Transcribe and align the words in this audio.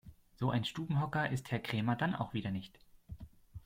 So 0.39 0.49
ein 0.49 0.65
Stubenhocker 0.65 1.29
ist 1.29 1.51
Herr 1.51 1.59
Krämer 1.59 1.95
dann 1.95 2.15
auch 2.15 2.33
wieder 2.33 2.49
nicht. 2.49 2.79